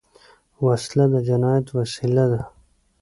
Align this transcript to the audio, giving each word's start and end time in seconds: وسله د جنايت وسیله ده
وسله 0.65 1.05
د 1.13 1.15
جنايت 1.27 1.67
وسیله 1.77 2.25
ده 2.31 2.41